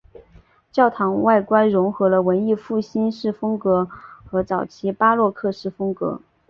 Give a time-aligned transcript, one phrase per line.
[0.71, 3.85] 教堂外观揉合了文艺复兴式风格
[4.25, 6.19] 和早期巴洛克式风格。